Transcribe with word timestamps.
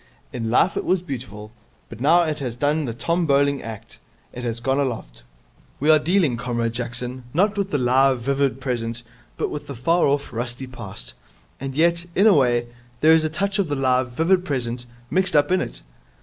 In 0.33 0.49
life 0.49 0.75
it 0.75 0.83
was 0.83 1.03
beautiful, 1.03 1.51
but 1.87 2.01
now 2.01 2.23
it 2.23 2.39
has 2.39 2.55
done 2.55 2.85
the 2.85 2.93
Tom 2.95 3.27
Bowling 3.27 3.61
act. 3.61 3.99
It 4.33 4.43
has 4.43 4.59
gone 4.59 4.79
aloft. 4.79 5.21
We 5.79 5.91
are 5.91 5.99
dealing, 5.99 6.37
Comrade 6.37 6.73
Jackson, 6.73 7.25
not 7.35 7.55
with 7.55 7.69
the 7.69 7.77
live, 7.77 8.19
vivid 8.21 8.59
present, 8.59 9.03
but 9.37 9.51
with 9.51 9.67
the 9.67 9.75
far 9.75 10.07
off, 10.07 10.33
rusty 10.33 10.65
past. 10.65 11.13
And 11.59 11.75
yet, 11.75 12.03
in 12.15 12.25
a 12.25 12.33
way, 12.33 12.65
there 13.01 13.11
is 13.11 13.23
a 13.23 13.29
touch 13.29 13.59
of 13.59 13.67
the 13.67 13.75
live, 13.75 14.09
vivid 14.11 14.43
present 14.43 14.87
mixed 15.11 15.35
up 15.35 15.51
in 15.51 15.61
it.' 15.61 15.83